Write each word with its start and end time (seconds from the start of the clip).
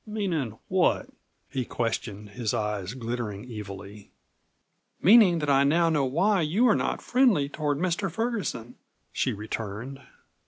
"Meanin' 0.07 0.57
what?" 0.67 1.11
he 1.47 1.63
questioned, 1.63 2.29
his 2.31 2.55
eyes 2.55 2.95
glittering 2.95 3.45
evilly. 3.51 4.09
"Meaning 4.99 5.37
that 5.37 5.47
I 5.51 5.63
now 5.63 5.91
know 5.91 6.05
why 6.05 6.41
you 6.41 6.67
are 6.69 6.75
not 6.75 7.03
friendly 7.03 7.47
toward 7.47 7.77
Mr. 7.77 8.09
Ferguson," 8.09 8.77
she 9.13 9.31
returned. 9.31 9.99